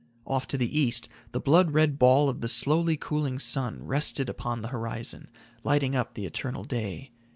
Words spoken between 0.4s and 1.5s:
to the east the